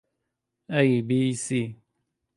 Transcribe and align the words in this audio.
ئەی 0.73 0.91
بی 1.07 1.21
سی 1.43 1.61